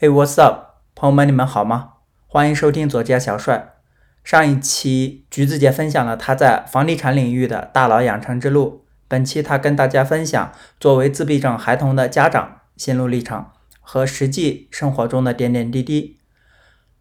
[0.00, 1.94] Hey, what's up，朋友们，你们好吗？
[2.28, 3.74] 欢迎收听左家小帅。
[4.22, 13.46] 上一期橘子姐分享了她在房地产领域的大佬养成之路，本期她跟大家分享作为自闭症孩童的家长心路历程
[13.80, 16.20] 和实际生活中的点点滴滴。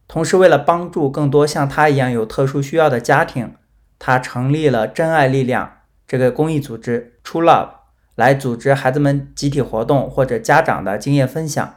[0.07, 3.53] 同时，为了帮助更多像她一样有特殊需要的家庭，
[3.99, 7.69] 她成立了真爱力量这个公益组织 True Love，
[8.15, 11.75] 来组织孩子们集体活动或者家长的经验分享。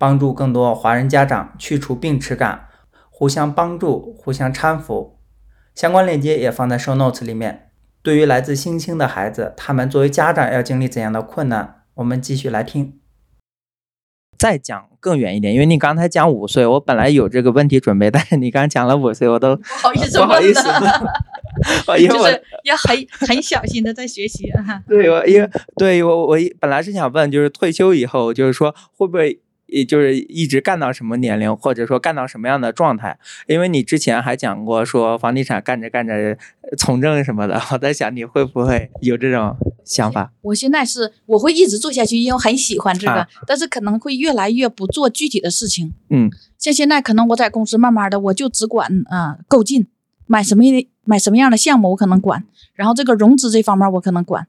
[0.00, 2.68] 帮助更多华人家长去除病耻感，
[3.10, 5.18] 互相帮助，互相搀扶。
[5.74, 7.68] 相关链接也放在 show notes 里面。
[8.02, 11.82] 对于来自新兴的孩子，他们作为家长要经历怎样的困难？
[11.96, 12.98] 我们继续来听。
[14.38, 24.82] 再讲更远一点，因为你刚才讲五岁，我本来有这个问题准备，但是你刚讲了五岁，我都 不好意思，不好意思， 就是要很很小心的在学习哈。
[24.88, 29.42] 对，我因为对我我本来是想问，就是退休以后，就是说会不会？
[29.70, 33.18] 也就是一直干到什么年龄，或者说干到什么样的状态？
[33.46, 36.36] 因为你之前还讲过说房地产干着干着
[36.76, 40.32] 从政什么的，我在想你会不会有这种想法？
[40.42, 45.92] 我现在是我会一直做下去，因为我很喜欢这个，但是可能会越来越不做具体的事情。
[46.08, 49.86] 嗯，像现在可能我在公司慢慢的我就只管啊购进，
[50.26, 50.64] 买什么
[51.04, 52.44] 买什么样的项目我可能管，
[52.74, 54.46] 然后这个融资这方面我可能管，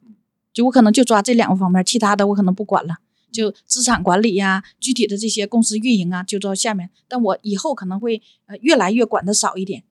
[0.54, 2.98] 就我可能就抓这两个方面，其他的我可能不管了。
[3.32, 6.90] 就资产管理呀，具体的这些公司运营啊，就到下面。
[7.08, 9.84] 但我以后可能会呃越来越管的少一点，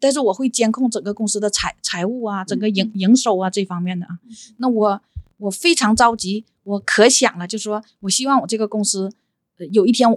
[0.00, 4.18] 但是我会监控整个公司的财财务啊，整个营营收啊这方面的啊。
[4.56, 5.02] 那我
[5.36, 9.12] 我非常着急，我可想了，就说我希望我这个公司
[9.58, 10.08] 呃有一天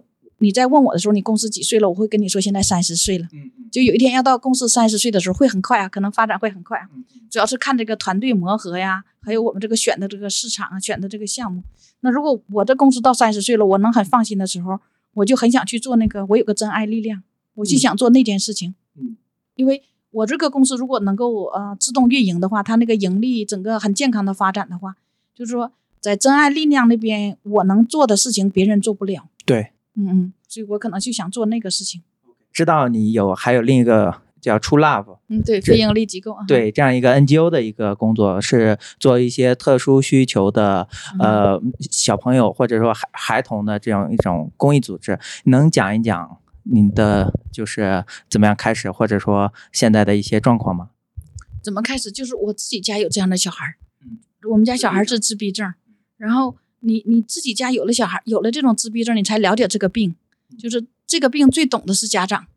[0.44, 3.26] 你在问我的时候，你公司几岁了，我会跟你说现在三十岁了。
[3.32, 3.70] 嗯嗯。
[3.72, 6.90] 就有一天要到公司三十岁的时候，会很快啊，可能发展会很快啊。
[7.30, 11.64] 主要是看这个团队磨合呀，还有我们这个选的这个市场啊，选的这个项目。
[12.02, 14.78] 那如果我的公司到三十岁了，我能很放心的时候，
[15.14, 17.24] 我就很想去做那个，我有个真爱力量，
[17.56, 18.76] 我就想做那件事情。
[19.00, 19.16] 嗯，
[19.56, 24.96] 因为我这个公司如果能够呃自动运营的话，它那个盈利整个很健康的发展的话，
[25.34, 29.30] 就是说在真爱力量那边我能做的事情别人做不了。
[29.46, 32.04] 对，嗯嗯，所以我可能就想做那个事情。
[32.52, 34.22] 知道你有还有另一个。
[34.44, 40.86] 叫 True Love，嗯，对，非营利机构啊，对，这样一个 NGO 的一个工作是做一些特殊需求的
[41.18, 50.90] 呃小朋友或者说孩孩童的这样一种公益组织，能讲一讲你的就是怎么样开始，或者说现在的一些状况吗？
[51.64, 52.12] 怎么开始？
[52.12, 54.20] 就是我自己家有这样的小孩儿，嗯，
[54.52, 55.74] 我们家小孩是自闭症，
[56.18, 60.16] 然后你你自己家有了小孩，有了这种自闭症，你才了解这个病，
[60.60, 62.48] 就是这个病最懂的是家长。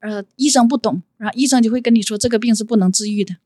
[0.00, 3.36] 呃，医生不懂，然后医生就会跟你说这个病是不能治愈的，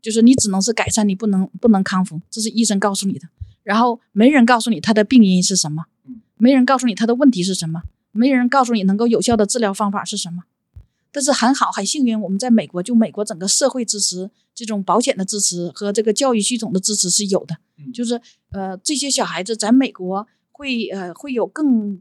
[0.00, 3.28] 就是你只能是改善，你不能不能康复，这是医生告诉你的。
[3.64, 5.86] 然后没人告诉你他的病因是什么，
[6.36, 7.82] 没人告诉你他的问题是什么，
[8.12, 10.44] 没人告诉你能够有效的治疗方法是什么。
[11.12, 17.56] 但是很好，很幸运，我们在美国，就美国整个社会支持、这种保险的支持和这个教育系统的支持是有的，
[17.92, 18.20] 就是
[18.52, 22.00] 呃，这些小孩子在美国会呃会有更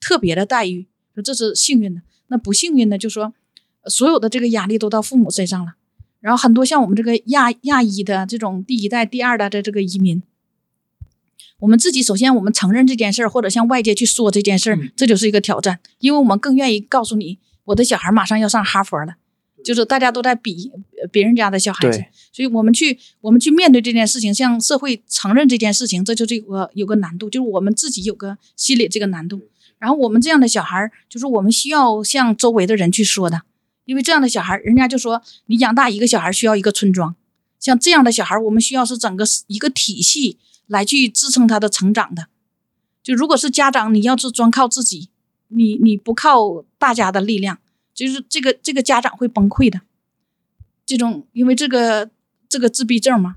[0.00, 0.86] 特别的待遇，
[1.24, 2.02] 这是幸运的。
[2.28, 3.32] 那不幸运的就说，
[3.86, 5.74] 所有的这个压力都到父母身上了。
[6.20, 10.22] 然后很多像我们这个亚亚裔的这种第一代、第二代的这个移民，
[11.60, 15.80] 我们自己首先我们承认这件事儿，或者向外界去说这件事儿，这就是一个挑战。
[15.98, 19.14] 因为我们更愿意告诉你，我的小孩马上要上哈佛了，
[19.64, 20.70] 就是大家都在比
[21.10, 29.48] 别人家的小孩子，所以我们去我们去面对这件事情，向社会承认这件事情，这就这个有个难度，就是我们自己有个心理这个难度。
[29.78, 33.42] 然后我们这样的小孩儿，就是我们需要向周围的人去说的，
[33.84, 37.14] 因为这样的小孩儿，人家就说你养大一个小孩需要一个村庄，
[37.60, 42.28] 像这样的小孩儿，我们需要是整个一个体系来去支撑他的成长的。
[43.02, 45.10] 就如果是家长，你要是专靠自己，
[45.54, 47.58] 你你不靠大家的力量，
[47.94, 49.80] 就是这个这个家长会崩溃的。
[50.84, 52.10] 这种因为这个
[52.48, 53.36] 这个自闭症嘛，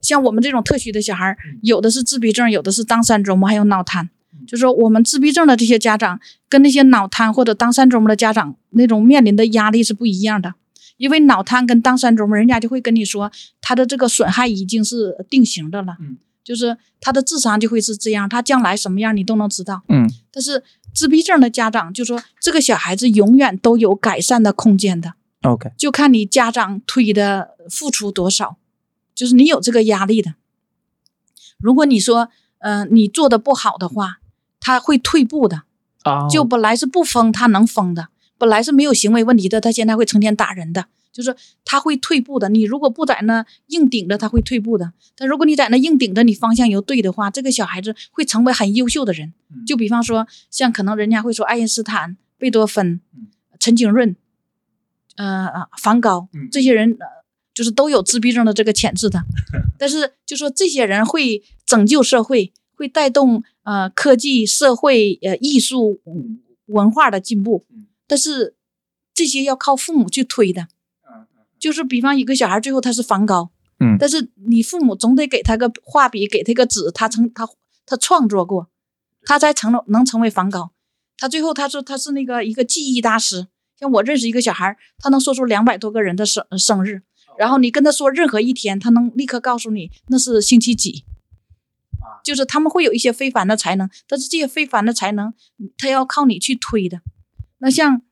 [0.00, 4.10] 像我们这种特需的小孩，有的是自闭症，有的是当三周嘛，还有脑瘫。
[4.46, 6.18] 就是说，我们自闭症的这些家长
[6.48, 10.54] 跟那些脑瘫或者当三周目的家长那种面临的压力是不一样的，
[10.96, 13.30] 因为脑瘫跟当三周目，人家就会跟你说
[13.60, 20.62] 他的这个损害已经是定型的了，嗯，就是他的智商就会是这样，他将来什么样你都能知道，嗯，但是
[20.94, 28.56] 自闭症的家长就说这个小孩子永远都有改善的空间的，OK，就看你家长推的付出多少，
[29.14, 30.34] 就是你有这个压力的，
[31.58, 32.28] 如果你说，
[32.58, 34.18] 嗯，你做的不好的话。
[34.64, 35.64] 他会退步的，
[36.04, 38.04] 啊就本来是不疯，他能疯的；
[38.38, 40.86] 本来是没有行为问题的，他现在会成天打人的。
[41.12, 42.48] 就是他会退步的。
[42.48, 44.92] 你如果不在那硬顶着，他会退步的。
[45.14, 49.34] 但如果你在那硬顶着，你方向又对的话，这个小孩子会成为很优秀的人。
[49.66, 53.00] 就比方说，像可能人家会说爱因斯坦、贝多芬、
[53.60, 54.16] 陈景润，
[55.16, 55.48] 呃，
[55.78, 56.96] 梵高这些人，
[57.52, 59.22] 就是都有自闭症的这个潜质的。
[59.78, 66.00] 但是就说这些人会拯救社会，会带动呃科技、社会、呃艺术、
[66.66, 67.66] 文化的进步。
[68.06, 68.56] 但是
[69.12, 70.68] 这些要靠父母去推的。
[71.62, 77.48] 就是比方一个小孩最后他是梵高，嗯，但是你父母总得给他个画笔，给他个纸，他成他
[77.86, 78.68] 他创作过，
[79.24, 80.72] 他才成了能成为梵高。
[81.16, 83.46] 他最后他说他是那个一个记忆大师。
[83.78, 87.02] 像我认识一个小孩，他能说出两百多个人的生生日，
[87.38, 91.04] 然后你跟他说任何一天，他能立刻告诉你那是星期几。
[92.24, 95.32] 就是他们会有一些非凡的才能，但是这些非凡的才能，
[95.78, 97.00] 他要靠你去推的。
[97.58, 98.02] 那像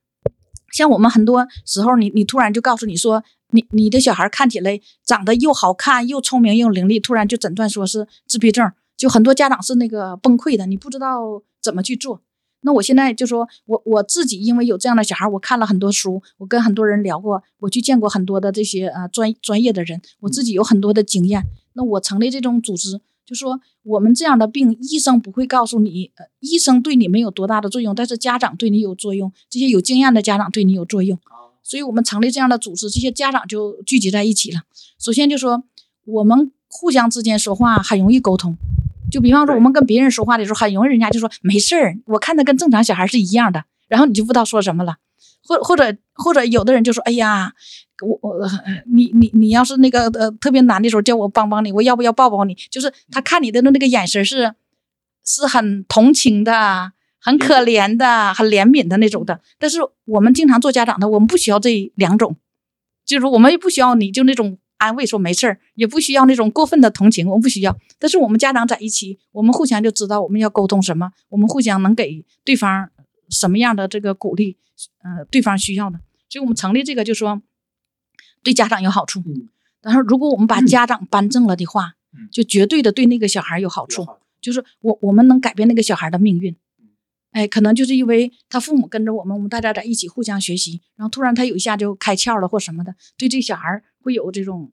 [0.72, 12.20] 像我们很多时候，你你突然就告诉你说，你你的小孩看起来长得又好看又聪明又伶俐，突然就诊断说是自闭症，就很多家长是那个崩溃的，你不知道怎么去做。
[12.62, 21.42] 那我现在就说，我我自己因为有这样的小孩，我看了很多书，我跟很多人聊过，我去见过很多的这些呃专专业的人，我自己有很多的经验。
[21.72, 31.18] 那我成立这种组织，就说我们这样的病，医生不会告诉你，呃，医生对你没有多大的作用，但是家长对你有作用，这些有经验的家长对你有作用。
[31.70, 34.62] 所以我们成立这样的组织，这些家长就聚集在一起了。
[34.98, 35.62] 首先就说
[36.04, 38.56] 我们互相之间说话很容易沟通。
[39.08, 44.96] 就比方说，我们跟别人说话的时候，很容易人家就说没事儿，我看他跟正常小孩是一样的，然后你就不知道说什么了，
[45.44, 47.52] 或或者或者有的人就说，哎呀，
[48.04, 48.50] 我我
[48.92, 52.56] 你你你要是那个呃特别难的时候，叫我帮帮你，我要不要抱抱你？
[52.68, 54.52] 就是他看你的那那个眼神是
[55.24, 56.90] 是很同情的，
[57.20, 59.40] 很可怜的，很怜悯的那种的。
[59.58, 62.36] 但是我们经常做家长的，我们不需要这两种，
[63.04, 64.58] 就是我们也不需要你就那种。
[64.80, 67.76] 安慰说没事儿，也不需要那种过分的同情，我们不需要。
[67.98, 72.88] 但是我们家长在一起，我们互相就知道我们要沟通什么，我们互相能给对方
[73.28, 74.56] 什么样的这个鼓励，
[75.02, 76.00] 呃，对方需要的。
[76.30, 77.42] 所以我们成立这个，就说
[78.42, 79.22] 对家长有好处。
[79.82, 81.96] 但是如果我们把家长扳正了的话，
[82.32, 84.06] 就绝对的对那个小孩有好处，
[84.40, 86.56] 就是我我们能改变那个小孩的命运。
[87.32, 94.70] 哎，可能就是因为他父母跟着我们，我们大家在一起互相学习，然后突然他有一下就开窍了或什么的，对这小孩会有这种。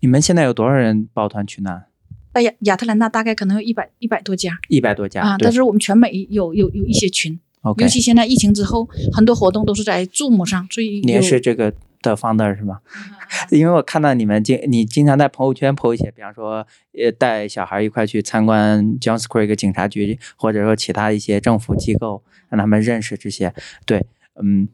[0.00, 1.84] 你们现在有多少人抱团取暖？
[2.32, 5.36] 在亚亚特兰大大概可能有一百一百多家，一百多家啊。
[5.38, 7.38] 但是我们全美有有有一些群，
[7.78, 11.74] 尤其现在疫情之后，很多活动都是在 Zoom 上，所以你也是这个。
[12.02, 12.80] 的 founder 是吗？
[13.50, 23.52] 因为我看到你们经你经常在朋友圈 po 一些，比方说呃带小孩一块去参观 Johns Creek 警察局，或者说其他一些政府机构，让他们认识这些。
[23.84, 24.06] 对，
[24.40, 24.68] 嗯，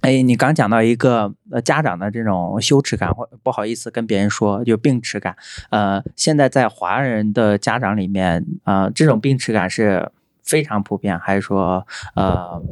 [0.00, 5.36] 哎，你刚讲到一个呃家长的这种羞耻感或不好意思跟别人说，就病耻感。
[5.70, 10.10] 呃，现在在华人的家长里面，啊，这种病耻感是
[10.42, 12.62] 非常普遍，还是说呃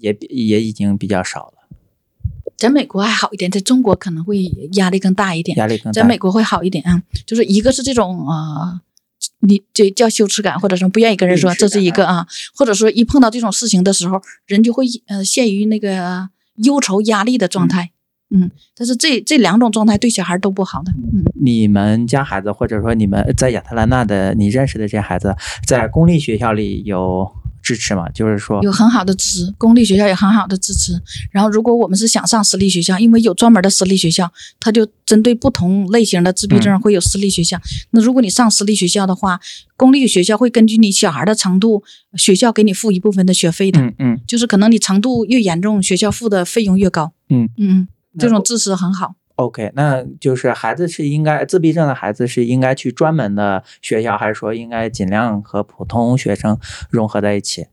[0.00, 1.57] 也也已经比较少了？
[2.58, 5.56] 在美国还好一点，在中国可能会压力更大一点。
[5.56, 5.92] 压力更大。
[5.92, 8.80] 在美国会好一点啊，就是一个是这种啊，
[9.42, 12.26] 你这叫羞耻感，或者说不愿意跟人说，这是一个啊，
[12.56, 17.92] 或者说一碰到这种事情的时候，人就会呃陷于那个忧愁压力的状态。
[18.30, 20.90] 嗯，但是这这两种状态对小孩都不好的。
[20.90, 27.30] 嗯，你们家孩子，或者说你们在亚特兰大的你认识的这些孩子，在公立学校里有。
[27.68, 30.98] 支持嘛，就是说有很好的支持，公立学校有很好的支持。
[31.30, 37.60] 然后，如果我们是想上私立学校，因为有专门的私立学校，它就针对不同类型的自闭症会有私立学校。
[37.90, 39.38] 那如果你上私立学校的话，
[39.76, 41.82] 公立学校会根据你小孩的程度，
[42.16, 43.78] 学校给你付一部分的学费的。
[43.82, 47.12] 嗯嗯，就是可能你程度越严重，学校付的费用越高。
[47.28, 47.86] 嗯嗯，
[48.18, 49.16] 这种支持很好。
[49.38, 56.58] OK，那就是孩子是应该自闭症的孩子是应该去专门的学校，还是说应该尽量和普通学生
[56.90, 57.66] 融合在一起？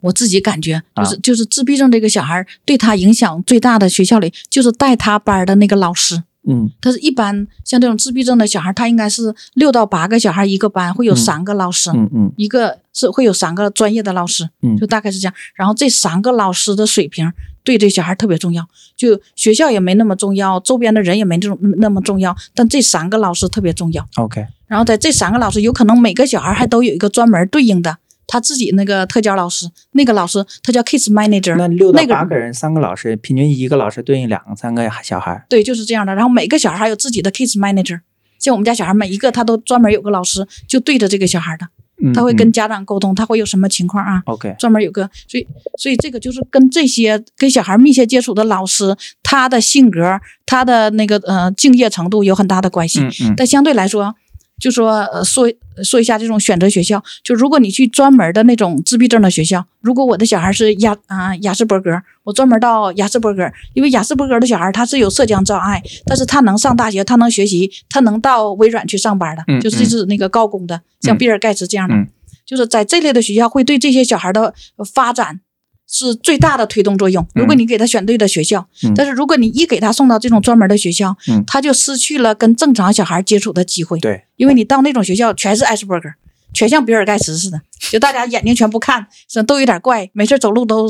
[0.00, 6.22] 我自己感觉就是就是自闭症这个小孩对他影响最大的学校里就是带他班的那个老师。
[6.46, 11.90] 嗯，他是一般像这种自闭症的小孩，他应该是六到八个小孩一个班，会有三个老师。
[11.94, 14.48] 嗯嗯，一个是会有三个专业的老师。
[14.60, 15.34] 嗯，就大概是这样。
[15.54, 17.32] 然后这三个老师的水平。
[17.68, 24.02] 对这小孩特别重要，就学校也没那么重要，周边的人也没这种那么重要，但这三个老师特别重要。
[24.16, 31.56] OK，然后在这三个老师，有可能每个小孩还都有一个专门对应的他自己那个特教老师，那个老师他叫 Kids Manager。
[31.56, 35.44] 那六到八个人，三个老师，平均一个老师对应两三个小孩。
[35.50, 36.14] 对，就是这样的。
[36.14, 38.00] 然后每个小孩还有自己的 Kids Manager，
[38.38, 41.68] 像我们家小孩每一个他都专门有个老师，就对着这个小孩的。
[42.02, 53.00] 嗯他会跟家长沟通，他会有什么情况啊？OK，专门有个，所以所以这个就是跟这些跟小孩密切接触的老师，他的性格、他的那个呃敬业程度有很大的关系。
[53.00, 54.14] 嗯嗯但相对来说，
[54.58, 55.50] 就说呃说
[55.84, 61.90] 说一下这种选择学校，就如果你去专门的那种自闭症的学校，如果我的小孩是亚啊、雅斯伯格，
[62.24, 72.08] 我专门到雅斯伯格，因为雅斯伯格的小孩他是有社交障碍，但是他能上大学，他能学习，他能到微软去上班的，嗯就是这是那个高工的，像比尔盖茨这样的，嗯
[72.44, 75.40] 就是在这类的学校会对这些小孩的呃发展。
[75.90, 77.26] 是最大的推动作用。
[77.34, 78.92] 如果你给他选对的学校，嗯。
[78.94, 81.42] 但是如果你一给他送到这种专门的学校，嗯。
[81.46, 83.98] 他就失去了跟正常小孩接触的机会。
[83.98, 86.08] 对，因为你到那种学校全是艾斯伯格，
[86.52, 90.86] 全像比尔盖茨似的，就大家眼睛全不看，是都有点怪，没事走路都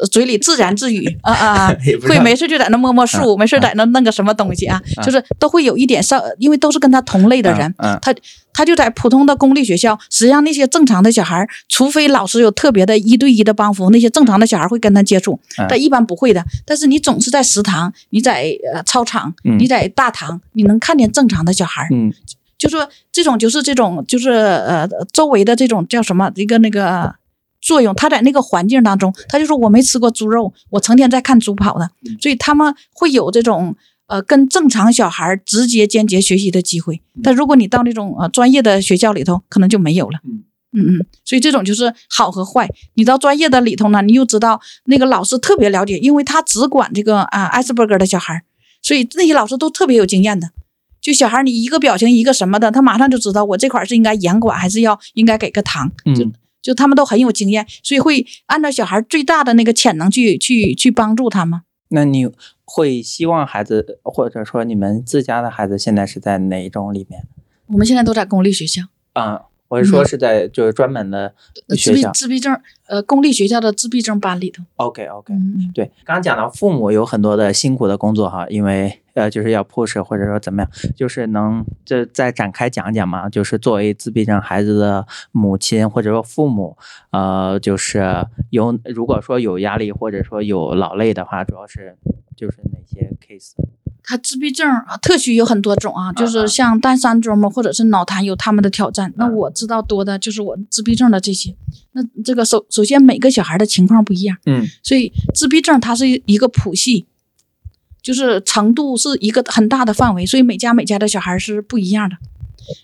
[0.00, 1.76] 呃嘴里自言自语啊啊
[2.06, 5.02] 会没事就在那摸摸树，啊没事在那弄个什么东西啊，啊。
[5.02, 8.14] 就是都会有一点上，因为都是跟他同类的人，嗯他
[8.56, 16.42] 他就在普通的公立学校，实际上那些正常的小孩儿，除非老师有特别的一对一的帮扶，那些正常的小孩儿会跟他接触嗯，但一般不会的。
[16.64, 22.10] 但是你总是在食堂，你在呃操场，嗯你在大堂，你能看见正常的小孩儿，嗯
[22.56, 27.14] 就说这种就是这种就是呃周围的这种叫什么一个那个。
[27.62, 33.74] 作用，他在那个环境当中，他就说我没吃过猪肉，我成天在看猪跑的，嗯所以他们会有这种
[34.06, 37.00] 呃跟正常小孩直接间接学习的机会。
[37.22, 40.20] 但如果你到那种呃专业的学校里头，可能就没有了。
[40.24, 42.68] 嗯嗯嗯，所以这种就是好和坏。
[42.94, 48.42] 你到专业的里头呢，你又知道那个老师特别了解，因为他只管这个啊艾斯伯格的小孩，
[48.82, 50.50] 所以那些老师都特别有经验的。
[51.00, 55.90] 就小孩你一个表情一个什么的，他马上就知道我这块是应该严管还是要应该给个糖。
[56.04, 56.32] 就嗯
[56.62, 61.60] 就他们都很有经验，所以会按照小孩最大的那个潜能去去去帮助他们。
[61.88, 62.28] 那你
[62.64, 67.24] 会希望孩子，或者说你们自家的孩子现在是在哪一种里面？
[67.66, 71.34] 我们现在都在公立学校，啊、我是说是在就是专门的
[71.68, 72.12] 呃自闭学校。
[72.12, 74.62] 自闭症呃公立学校的自闭症班里头。
[74.76, 75.34] OK OK，
[75.74, 86.76] 对，刚刚讲到父母有很多的辛苦的工作哈，因为呃就是要 push 或者说怎么样，就是能这再展开讲讲嘛，就是作为自闭症孩子的母亲或者说父母，
[87.10, 91.96] 呃，就是有如果说有压力或者说有劳累的话，主要是
[92.36, 93.52] 就是哪些 case？
[94.08, 99.12] 他自闭症啊，特许有很多种啊，就是像单三周嘛，或者是脑瘫有他们的挑战。
[99.16, 101.52] 那啊我知道多的就是我自闭症的这些。
[101.90, 107.06] 那这个首首先每个小孩的情况不一样，嗯所以自闭症它是一个谱系，
[108.06, 112.16] 就是程度是一个很大的范围，所以每家每家的小孩是不一样的。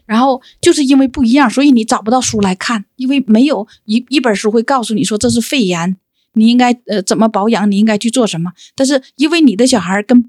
[0.05, 5.97] 然后就是因为不一样，所以你找不到书来看，因为没有一一本书会告诉你说这是肺炎，
[6.33, 8.51] 你应该呃怎么保养，你应该去做什么。
[8.75, 10.29] 但是因为你的小孩跟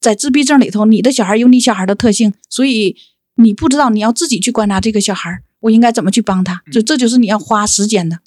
[0.00, 2.96] 在自闭症里头，你的小孩有你小孩的特性，所以
[3.34, 8.20] 你不知道你要自己去观察这个小孩，我应该怎么去帮他，就这就是你要花时间的。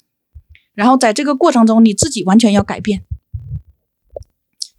[0.74, 3.02] 然后在这个过程中，你自己完全要改变。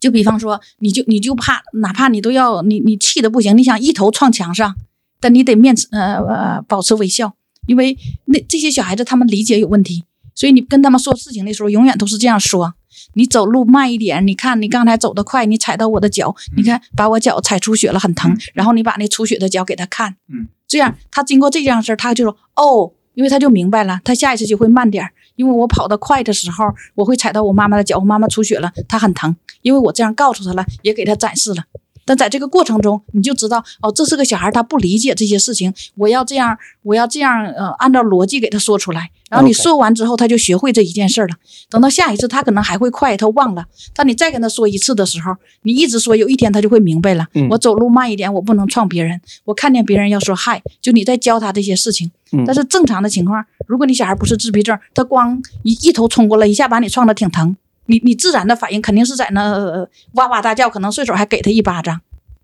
[0.02, 4.76] 就比方说，你就你就怕，哪怕你都要你你气的不行，你想一头撞墙上，
[5.22, 7.34] 但你得面呃呃保持微笑，
[7.68, 10.04] 因为那这些小孩子他们理解有问题，
[10.36, 12.74] 所以你跟他们说事情的时候，永远都是这样说。
[13.14, 18.38] 你走路慢一点，你看你刚才走得快，你踩到我的脚，你看把我脚踩出血了，很疼。
[18.54, 26.66] 然后你把那出血的脚给他看，嗯，这样他经过这件事儿，他就说哦，因为他就明白了，他下一次就会慢点儿，因为我跑得快的时候，
[26.96, 31.64] 我会踩到我妈妈的脚，我妈妈出血了，她很疼，因为我这样告诉他了，也给他展示了。
[32.06, 39.10] 但在这个过程中，你就知道哦，这是个小孩，他不理解这些事情，我要这样，我要这样，呃，按照逻辑给他说出来。
[39.30, 41.36] 然后你说完之后，他就学会这一件事儿了。
[41.70, 43.64] 等到下一次，他可能还会快，他忘了。
[43.94, 47.26] 但你再跟他说一次的时候，你一直说，有一天他就会明白了。
[47.34, 49.22] 嗯我走路慢一点，我不能撞别人。
[49.46, 52.12] 我看见别人要说嗨，就你在教他这些事情。
[52.34, 57.56] 嗯但是正常的情况，如果你小孩不是自闭症，他光一一头冲过来，一下把你撞得挺疼，
[57.92, 62.00] 你你自然的反应肯定是在那、呃哇哇大叫，可能顺手还给他一巴掌。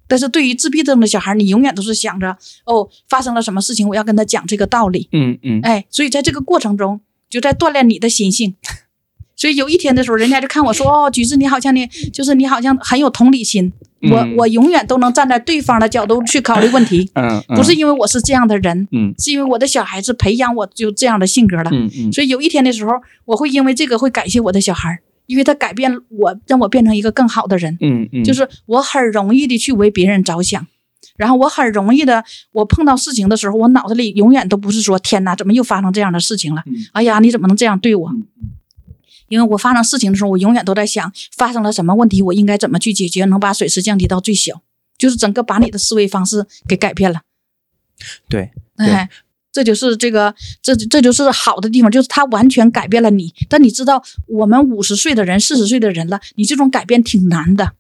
[0.10, 5.10] 但是对于自闭症的小孩，你永远都是想着哦，发生了什么事情，我要跟他讲这个道理。
[5.12, 8.56] 嗯嗯哎，所以在这个过程中，就在锻炼你的心性。
[9.36, 13.72] 所以有一天的时候，人家就看我说：“哦，橘子，你好像呢就是你好像很有同理心。
[14.12, 21.70] 我嗯我永远都能站在对方的角度去考虑问题，嗯，不是因为我是这样的人，嗯是因为我的小孩子培养我就这样的性格了。
[21.74, 22.94] 嗯嗯所以有一天的时候，
[23.26, 27.78] 我会因为这个会感谢我的小孩儿，因为他改变我，让我变成一个更好的人。
[27.80, 30.66] 嗯嗯，就是我很容易的去为别人着想，
[31.16, 36.64] 然后我很容易的，我碰到事情的时候，我脑子里永远都不是说天哪，怎么又发生这样的事情了？
[36.66, 38.10] 嗯哎呀，你怎么能这样对我？
[38.10, 38.26] 嗯
[39.30, 44.62] 因为我发生事情的时候，我永远都在想发生了什么问题，我应该怎么去解决，能把损失降低到最小，
[44.98, 47.20] 就是整个把你的思维方式给改变了。
[48.30, 49.10] 对对哎，
[49.58, 53.34] 这就是这个，这这就是好的地方，就是它完全改变了你。
[53.50, 57.72] 但你知道，我们五十岁的人、四十岁的人了，你这种改变挺难的。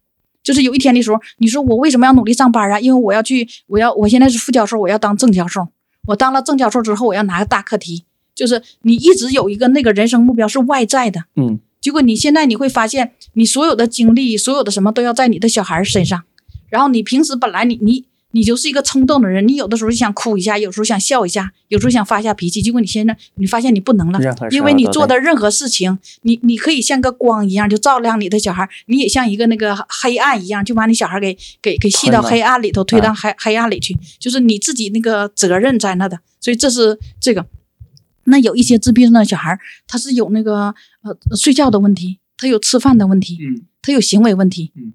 [0.41, 2.79] 就是有一天的时候，你说我为什么要努力上班啊？
[2.79, 5.67] 因为我要去，我要我现在是副教授，我要当正教授。
[6.07, 8.05] 我当了正教授之后，我要拿个大课题。
[8.33, 16.23] 就是你一直有一个那个人生目标是外在的，嗯，结果你现在你会发现，你所有的精力、所有的什么都要在你的小孩身上。
[16.69, 18.06] 然后你平时本来你你。
[18.31, 22.61] 你就是一个冲动的人，你有的时候就想哭一下，有时候想笑一下，有时候想发下脾气。
[22.61, 24.19] 结果你现在你发现你不能了，
[24.51, 33.97] 因为你做的任何事情，你你可以像个光一样就照亮你的小孩，你也像一个那个黑暗一样，就把你小孩给给给吸到黑暗里头，推到黑黑暗里去。
[34.19, 37.45] 就是你自己那个责任在那的，所以这是这个。
[38.25, 39.57] 那有一些自闭症的小孩，
[39.87, 44.91] 他是有那个呃睡觉的问题，他有吃饭的问题，嗯，他有行为问题，嗯。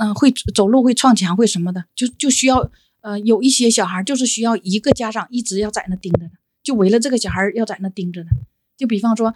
[0.00, 2.70] 嗯，会走路会撞墙会什么的，就就需要
[3.02, 6.30] 呃有一些小孩就是需要一个家长一直要在那盯着的，
[6.62, 8.30] 就围了这个小孩要在那盯着的。
[8.78, 9.34] 就比方说，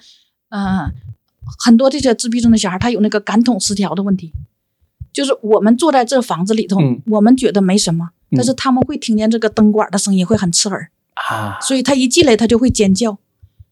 [0.48, 0.90] 嗯，
[1.58, 4.32] 很多这些自闭症的小孩他有那个感统失调的问题，
[5.12, 6.78] 就是我们坐在这房子里头，
[7.08, 13.18] 我们觉得没什么，但是他们会听见这个灯管的声音会很刺耳啊，所以他一进来他就会尖叫。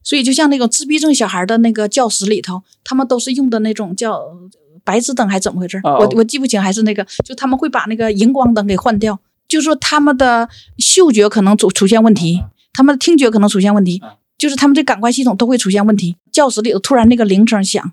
[0.02, 4.36] 所以就像那个自闭症小孩的那个教室里头，他们都是用的那种叫。
[4.84, 5.80] 白炽灯还是怎么回事？
[5.84, 10.48] 我我记不清，还是那个，就他们会把那个荧光灯给换掉，就是说他们的
[10.78, 14.02] 嗅觉可能出出现问题，他们的听觉可能出现问题，
[14.38, 16.16] 就是他们这感官系统都会出现问题。
[16.30, 17.92] 教室里头突然那个铃声响，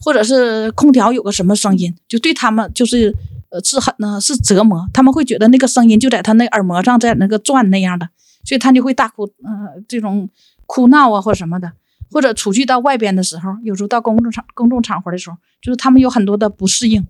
[0.00, 3.14] 或者是空调有个什么声音，就对他们就是
[3.50, 8.08] 呃是很呢是折磨，他们会觉得那个声音就在他那耳膜上在那个转那样的，
[8.44, 10.28] 所以他就会大哭，呃这种
[10.66, 11.72] 哭闹啊或什么的。
[12.14, 17.04] 或者出去到外边的时候，有时候到公众场、公众场合的时候，就是他们有很多的不适应。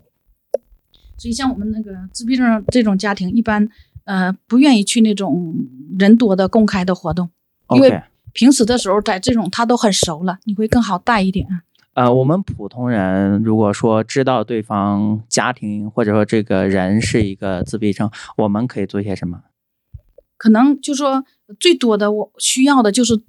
[1.15, 3.69] 所以像我们那个自闭症这种家庭，一般
[4.05, 5.53] 呃不愿意去那种
[5.99, 7.29] 人多的公开的活动，
[7.75, 8.01] 因为
[8.33, 11.47] 平时的时候在这种他都很熟了，你会更好带一点。
[11.93, 19.43] 呃，我们普通人如果说知道对方家庭或者说这个人是一个自闭症，我们可以做些什么？
[20.35, 21.23] 可能就说
[21.59, 23.21] 最多的我需要的就是。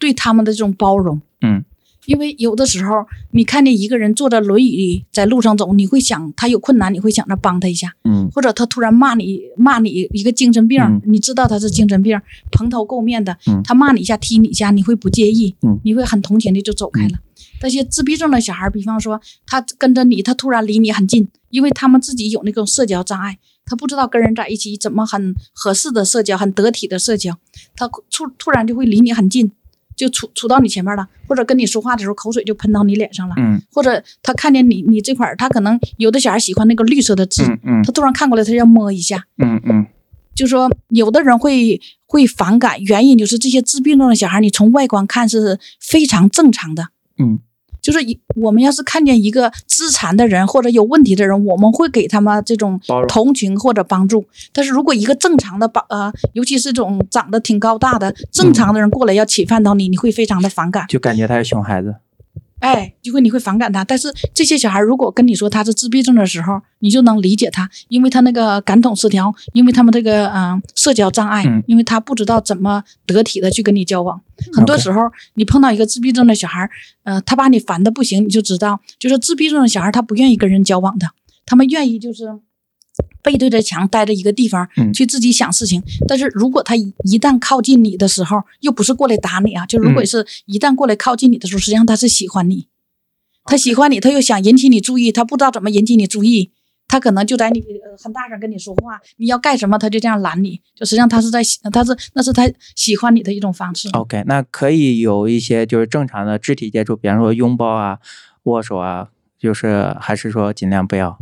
[0.00, 1.62] 对他们的这种包容，嗯，
[2.06, 12.18] 因为有的时候你看见一个人坐在轮椅在路上走，你会想他有困难，你会想着帮他一下，嗯，或者他突然骂你骂你一个精神病，你知道他是精神病，
[12.50, 17.18] 蓬头垢面的，他骂你一下踢你一下，你会不介意，嗯，你会很同情的就走开了。
[17.62, 27.36] 那些自闭症的小孩，比方说他跟着你，他突然离你很近，因为他们自己有那种社交障碍，他不知道跟人在一起怎么很合适的社交，很得体的社交，
[27.76, 29.52] 他突突然就会离你很近。
[30.00, 39.86] 就杵杵到你前面了，或者跟你说话的时候口水就喷到你脸上了，嗯，或者他看见你你这块儿，他可能有的小孩喜欢那个绿色的痣，嗯，他突然看过来，他要摸一下，嗯嗯，
[40.34, 47.40] 就说有的人会会反感，原因就是这些自闭症的小孩，你从外观看是非常正常的，嗯。
[47.80, 54.24] 就是一，我们要是看见一个自残的人或者有问题的人，我们会给他们这种同情或者帮助。
[54.52, 61.94] 但是如果一个正常的帮呃，尤其是这种长得挺高大的正常的人过来要侵犯到你，你会非常的反感，就感觉他是熊孩子。
[62.60, 74.20] 哎，就会你会反感他，但是这些小孩如果跟你说他是自闭症的时候，你就能理解他，因为他那个感统失调，因为他们这个嗯社交障碍，因为他不知道怎么得体的去跟你交往。
[74.52, 75.02] 很多时候
[75.34, 76.68] 你碰到一个自闭症的小孩，
[77.02, 81.08] 呃，他把你烦的不行，你就知道，就是自闭症的小孩他不愿意跟人交往的，
[81.44, 82.38] 他们愿意就是。
[83.22, 85.82] 背对着墙待着一个地方，去自己想事情。
[86.08, 92.68] 但是如果他一旦靠近你的时候，又不是过来打你啊，就如果是一旦过来靠近你的时候，实际上他是喜欢你，
[93.44, 96.52] 他喜欢你，他又想引起你注意，他不知道怎么引起你注意，
[96.88, 97.62] 他可能就在你
[98.02, 103.88] 很大声跟你说话，你要干什么，他就这样拦你，就实际上他是在，他是那是他喜欢你的一种方式。
[103.92, 107.98] OK，那可以有一些就是正常的肢体接触，比方说拥抱啊、
[108.44, 111.18] 握手啊，就是还是说尽量不要。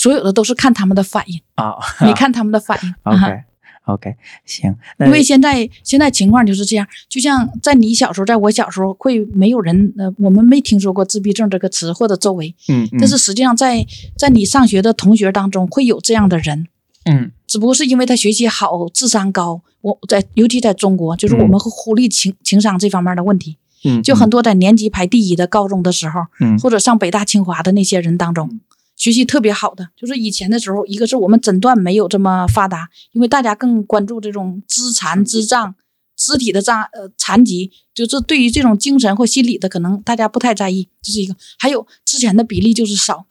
[0.00, 1.74] 所有的都是看他们的反应啊，
[2.06, 2.94] 你看他们的反应。
[3.04, 4.74] OK，OK，行。
[5.00, 12.54] 因为现在现在情况就是这样，就像在你小时候，在我小时候，会没有人呃，我们没听说过自闭症这个词，或者周围。
[12.70, 12.88] 嗯。
[12.98, 13.86] 但是实际上，在
[14.16, 16.66] 在你上学的同学当中，会有这样的人。
[17.04, 17.32] 嗯。
[17.46, 19.60] 只不过是因为他学习好，智商高。
[19.82, 23.58] 我在尤其在中国，就是我们会忽略情情商这方面的问题。
[23.84, 24.02] 嗯。
[24.02, 28.60] 就很多在年级排第一的高中的时候，嗯，或者上北大清华的那些人当中。
[29.00, 35.74] 学习特别好的，就是以前的时候，一个是我们诊断没有这么发达，因为大家更关注这种肢残、肢障、
[36.14, 41.34] 肢体的障呃残疾，就是对于这种精神或心理的，可能大家不太在意，这是一个。
[41.58, 43.24] 还有之前的比例就是少，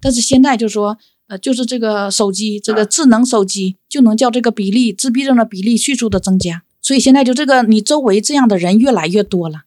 [0.00, 0.98] 但是现在就说，
[1.28, 6.64] 呃，就是这个手机，这个智能手机就能叫这个比例自闭症的比例迅速的增加。
[6.82, 9.63] 所以现在就这个你周围这样的人越来越多了，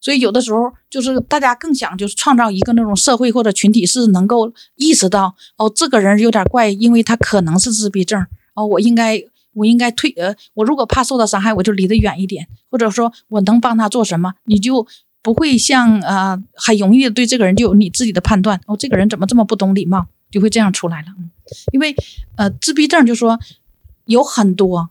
[0.00, 14.86] 所以有的时候就是大家更想就是创造一个那种社会或者群体是能够意识到哦，这个人有点怪，因为他可能是自闭症哦，我应该我应该退呃，我如果怕受到伤害，我就离得远一点，或者说我能帮他做什么，你就
[15.22, 21.08] 不会像呃很容易的对这个人就有你自己的判断哦，这个人怎么这么不懂礼貌，就会这样出来了，
[21.72, 21.94] 因为
[22.36, 23.38] 呃自闭症就说
[24.06, 24.90] 有很多。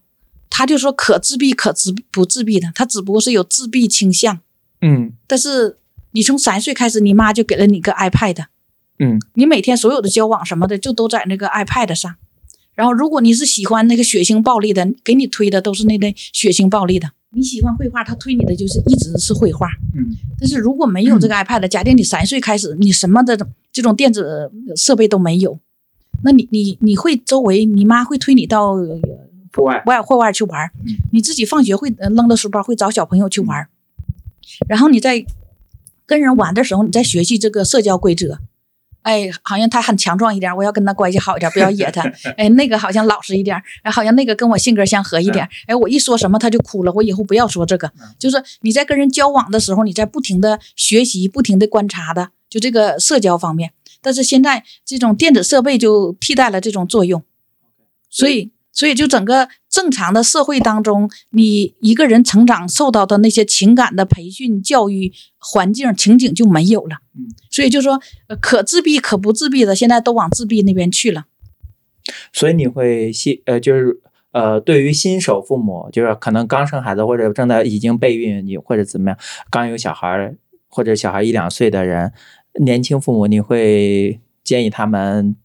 [0.51, 4.39] 他就说可自闭可自不自闭的，他只不过是有自闭倾向。
[4.81, 5.77] 嗯，但是
[6.11, 8.45] 你从三岁开始，你妈就给了你个 iPad。
[8.99, 12.15] 嗯，你每天所有的交往什么的就都在那个 iPad 上。
[12.75, 17.09] 然后，如果你是喜欢那个血腥暴力的，给你推的都是那类血腥暴力的。
[17.31, 19.67] 你喜欢绘画，他推你的就是一直是绘画。
[19.95, 23.37] 嗯，但是如果没有这个 iPad，假定你三岁开始，你什么的
[23.71, 25.59] 这种电子设备都没有，
[26.23, 28.75] 那你你你会周围你妈会推你到。
[29.51, 30.71] 户外外户外去玩，
[31.11, 33.67] 你自己放学会扔的书包会找小朋友去玩，
[34.67, 35.25] 然后你在
[36.05, 38.39] 跟人玩的时候，你在学习这个社交规则。
[39.01, 42.01] 哎，好像他很强壮一点，我要跟他关系好一点，不要惹他。
[42.37, 45.47] 哎，那个好像老实一点，哎，好像那个跟我性格相合一点。
[45.67, 47.91] 哎，我一说什么他就哭了，我以后不要说这个。
[48.19, 53.71] 就是你在跟人交往的时候，你在不停的学习，不停的观察的，就这个社交方面。
[54.01, 57.23] 但是现在这种电子设备就替代了这种作用，
[58.09, 58.51] 所以。
[58.71, 66.97] 所以，就整个正常的社会当中，你一个人成长受到的那些情感的培训、教育环境情景就没有了。
[67.17, 67.99] 嗯，所以就说，
[68.39, 71.25] 可自闭可不自闭的，现在都往自闭那边去了。
[72.31, 73.99] 所以你会新呃，就是
[74.31, 80.33] 呃，对于新手父母，就是可能刚生孩子或者正在已经备孕，你或者怎么样，刚有小孩
[80.69, 82.13] 或者小孩一两岁的人，
[82.61, 85.35] 年轻父母，你会建议他们。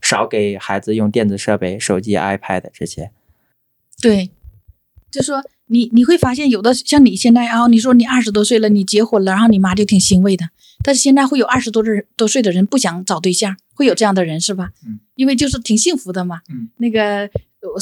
[0.00, 3.10] 少给孩子用电子设备，手机、iPad 这些。
[4.00, 4.30] 对，
[5.10, 10.46] 就说你你会发现，有的像你现在啊，你说你二十多岁了，你结婚了，然后你妈就挺欣慰的。
[10.84, 14.70] 但是现在会有二十多人多岁的人不想找对象，会有这样的人是吧？
[14.84, 14.98] 嗯。
[15.14, 16.40] 因为就是挺幸福的嘛。
[16.48, 16.70] 嗯。
[16.78, 17.80] 那个我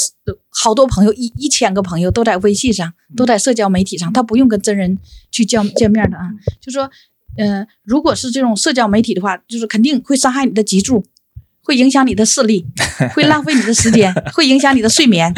[0.50, 4.98] 好多朋友一一千个朋友都在微信上，都在社交媒体上，他不用跟真人
[5.30, 6.30] 去见见面的啊。
[6.60, 6.90] 就说，
[7.38, 11.06] 嗯，如果是这种社交媒体的话，就是肯定会伤害你的脊柱。
[11.62, 12.66] 会影响你的视力，
[13.14, 15.32] 会浪费你的时间， 会影响你的睡眠，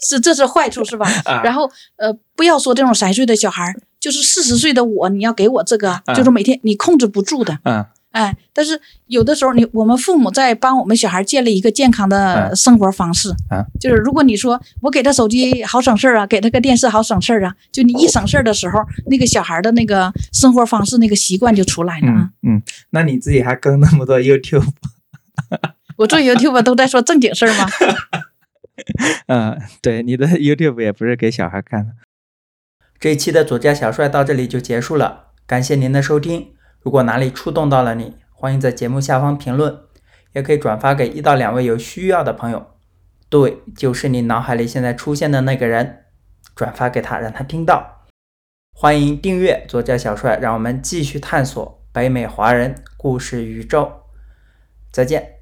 [0.00, 1.08] 是这是坏处是吧？
[1.42, 7.58] 然后呃，不要说这种三岁的小孩，就是四十岁的我，你要给我这个，就是每天你控制不住的。
[7.64, 13.30] 嗯，哎，但是有的时候你我们父母在帮我们小孩建立一个健康的生活方式。
[13.50, 22.28] 啊，就是如果你说我给他手机好省事儿啊，给他个电视好省事儿啊，就你一省事儿的时候，那个小孩的那个生活方式那个习惯就出来了啊。
[22.42, 24.68] 嗯，那你自己还更那么多 YouTube？
[25.98, 27.66] 我做 YouTube 都在说正经事儿吗？
[29.26, 31.92] 嗯，对，你的 YouTube 也不是给小孩看的。
[33.00, 36.54] 这一期的左家小帅到这里就结束了，感谢您的收听。
[36.80, 39.80] 如果哪里触动到了你，欢迎在节目下方评论，
[40.32, 42.66] 也可以转发给一到两位有需要的朋友。
[43.28, 46.04] 对，就是你脑海里现在出现的那个人，
[46.54, 48.06] 转发给他，让他听到。
[48.72, 53.92] 欢迎订阅左家小帅，让我们继续探索北美华人故事宇宙。
[54.90, 55.37] 再见。